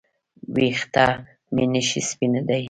[0.55, 1.05] ویښته
[1.53, 2.59] مې نشي سپینېدای